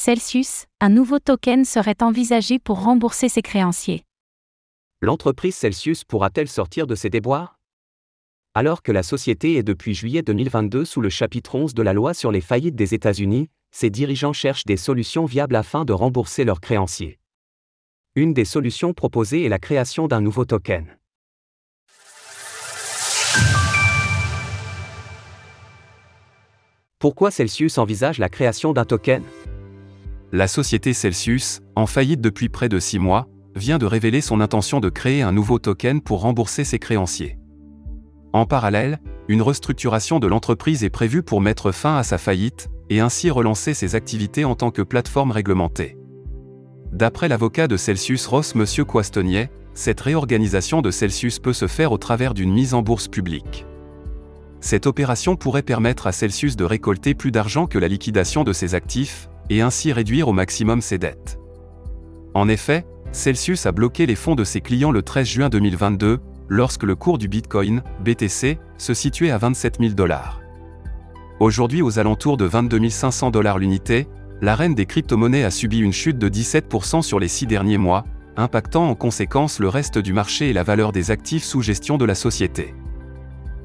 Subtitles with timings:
[0.00, 4.04] Celsius, un nouveau token serait envisagé pour rembourser ses créanciers.
[5.00, 7.58] L'entreprise Celsius pourra-t-elle sortir de ses déboires?
[8.54, 12.14] Alors que la société est depuis juillet 2022 sous le chapitre 11 de la loi
[12.14, 16.60] sur les faillites des États-Unis, ses dirigeants cherchent des solutions viables afin de rembourser leurs
[16.60, 17.18] créanciers.
[18.14, 20.96] Une des solutions proposées est la création d'un nouveau token.
[27.00, 29.24] Pourquoi Celsius envisage la création d'un token?
[30.30, 34.78] La société Celsius, en faillite depuis près de six mois, vient de révéler son intention
[34.78, 37.38] de créer un nouveau token pour rembourser ses créanciers.
[38.34, 43.00] En parallèle, une restructuration de l'entreprise est prévue pour mettre fin à sa faillite et
[43.00, 45.96] ainsi relancer ses activités en tant que plateforme réglementée.
[46.92, 48.84] D'après l'avocat de Celsius Ross M.
[48.84, 53.64] Coistonnier, cette réorganisation de Celsius peut se faire au travers d'une mise en bourse publique.
[54.60, 58.74] Cette opération pourrait permettre à Celsius de récolter plus d'argent que la liquidation de ses
[58.74, 61.38] actifs, et ainsi réduire au maximum ses dettes.
[62.34, 66.82] En effet, Celsius a bloqué les fonds de ses clients le 13 juin 2022, lorsque
[66.82, 70.40] le cours du Bitcoin, BTC, se situait à 27 000 dollars.
[71.40, 74.08] Aujourd'hui aux alentours de 22 500 dollars l'unité,
[74.40, 78.04] la reine des crypto-monnaies a subi une chute de 17% sur les six derniers mois,
[78.36, 82.04] impactant en conséquence le reste du marché et la valeur des actifs sous gestion de
[82.04, 82.74] la société.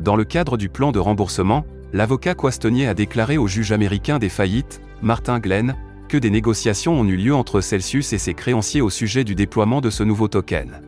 [0.00, 4.28] Dans le cadre du plan de remboursement, l'avocat Coistonnier a déclaré au juge américain des
[4.28, 5.76] faillites, Martin Glenn,
[6.08, 9.80] que des négociations ont eu lieu entre Celsius et ses créanciers au sujet du déploiement
[9.80, 10.80] de ce nouveau token.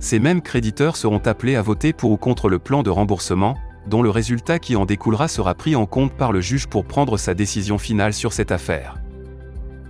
[0.00, 3.56] Ces mêmes créditeurs seront appelés à voter pour ou contre le plan de remboursement,
[3.88, 7.16] dont le résultat qui en découlera sera pris en compte par le juge pour prendre
[7.16, 8.96] sa décision finale sur cette affaire.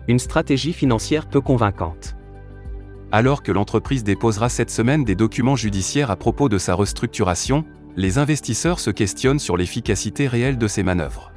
[0.06, 2.16] Une stratégie financière peu convaincante.
[3.12, 7.64] Alors que l'entreprise déposera cette semaine des documents judiciaires à propos de sa restructuration,
[7.96, 11.32] les investisseurs se questionnent sur l'efficacité réelle de ces manœuvres.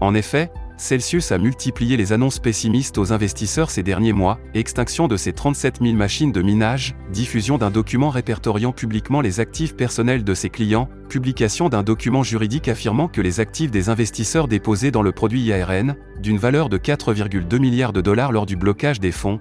[0.00, 5.16] En effet, Celsius a multiplié les annonces pessimistes aux investisseurs ces derniers mois, extinction de
[5.16, 10.34] ses 37 000 machines de minage, diffusion d'un document répertoriant publiquement les actifs personnels de
[10.34, 15.10] ses clients, publication d'un document juridique affirmant que les actifs des investisseurs déposés dans le
[15.10, 19.40] produit IARN, d'une valeur de 4,2 milliards de dollars lors du blocage des fonds,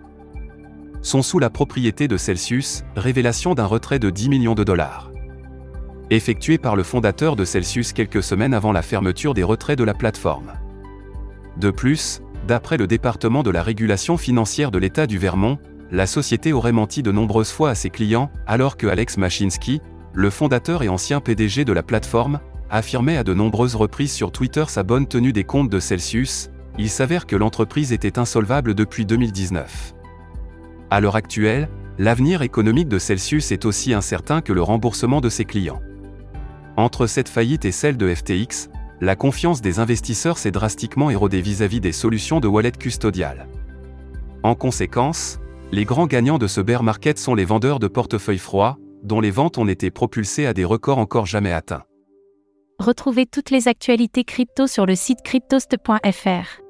[1.04, 5.12] sont sous la propriété de Celsius, révélation d'un retrait de 10 millions de dollars.
[6.10, 9.94] Effectué par le fondateur de Celsius quelques semaines avant la fermeture des retraits de la
[9.94, 10.54] plateforme.
[11.60, 15.58] De plus, d'après le département de la régulation financière de l'État du Vermont,
[15.92, 19.82] la société aurait menti de nombreuses fois à ses clients, alors que Alex Mashinsky,
[20.14, 24.66] le fondateur et ancien PDG de la plateforme, affirmait à de nombreuses reprises sur Twitter
[24.68, 29.96] sa bonne tenue des comptes de Celsius, il s'avère que l'entreprise était insolvable depuis 2019.
[30.92, 35.46] À l'heure actuelle, l'avenir économique de Celsius est aussi incertain que le remboursement de ses
[35.46, 35.82] clients.
[36.76, 38.70] Entre cette faillite et celle de FTX,
[39.02, 43.48] la confiance des investisseurs s'est drastiquement érodée vis-à-vis des solutions de wallet custodial.
[44.44, 45.40] En conséquence,
[45.72, 49.32] les grands gagnants de ce bear market sont les vendeurs de portefeuilles froids, dont les
[49.32, 51.84] ventes ont été propulsées à des records encore jamais atteints.
[52.80, 56.62] Retrouvez toutes les actualités crypto sur le site cryptost.fr.